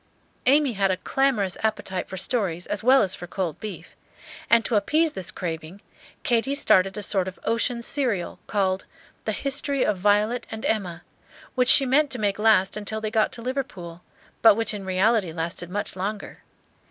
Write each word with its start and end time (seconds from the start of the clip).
Amy 0.47 0.73
had 0.73 0.89
a 0.89 0.97
clamorous 0.97 1.57
appetite 1.61 2.09
for 2.09 2.17
stories 2.17 2.65
as 2.65 2.83
well 2.83 3.03
as 3.03 3.13
for 3.13 3.27
cold 3.27 3.59
beef; 3.59 3.95
and 4.49 4.65
to 4.65 4.75
appease 4.75 5.13
this 5.13 5.29
craving, 5.29 5.79
Katy 6.23 6.55
started 6.55 6.97
a 6.97 7.03
sort 7.03 7.27
of 7.27 7.37
ocean 7.43 7.83
serial, 7.83 8.39
called 8.47 8.85
"The 9.25 9.31
History 9.31 9.85
of 9.85 9.99
Violet 9.99 10.47
and 10.49 10.65
Emma," 10.65 11.03
which 11.53 11.69
she 11.69 11.85
meant 11.85 12.09
to 12.09 12.19
make 12.19 12.39
last 12.39 12.75
till 12.87 12.99
they 12.99 13.11
got 13.11 13.31
to 13.33 13.43
Liverpool, 13.43 14.01
but 14.41 14.55
which 14.55 14.73
in 14.73 14.85
reality 14.85 15.31
lasted 15.31 15.69
much 15.69 15.95
longer. 15.95 16.41